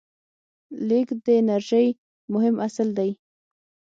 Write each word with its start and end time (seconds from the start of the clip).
لیږد 0.87 1.19
د 1.25 1.27
انرژۍ 1.41 1.87
مهم 2.33 2.55
اصل 2.67 2.87
دی. 2.97 3.09